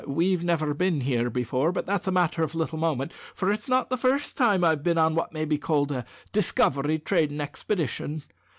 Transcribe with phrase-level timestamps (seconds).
[0.07, 3.91] We've never been here before; but that's a matter of little moment, for it's not
[3.91, 8.23] the first time I've been on what may be called a discovery trading expedition.